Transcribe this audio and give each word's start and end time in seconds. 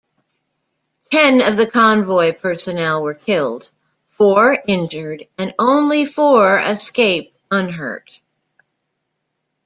Ten 1.11 1.43
of 1.43 1.57
the 1.57 1.69
convoy 1.69 2.33
personnel 2.33 3.03
were 3.03 3.13
killed, 3.13 3.69
four 4.07 4.57
injured 4.67 5.27
and 5.37 5.53
only 5.59 6.07
four 6.07 6.57
escaped 6.57 7.37
unhurt. 7.51 8.23